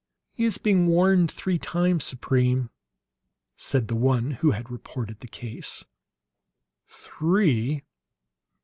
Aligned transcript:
"He 0.31 0.45
has 0.45 0.57
been 0.57 0.87
warned 0.87 1.31
three 1.31 1.59
times, 1.59 2.05
Supreme," 2.05 2.71
said 3.55 3.87
the 3.87 3.95
one 3.95 4.31
who 4.31 4.49
had 4.49 4.71
reported 4.71 5.19
the 5.19 5.27
case. 5.27 5.85
"Three? 6.87 7.83